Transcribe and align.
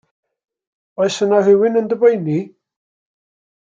Oes 1.03 1.19
yna 1.27 1.39
rywun 1.45 1.79
yn 1.83 1.87
dy 1.93 2.01
boeni? 2.01 2.39